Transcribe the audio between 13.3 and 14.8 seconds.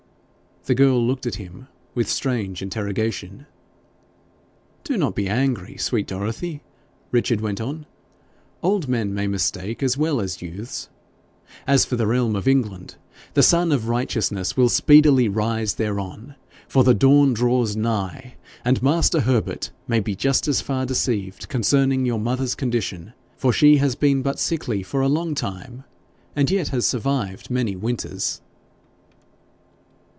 the sun of righteousness will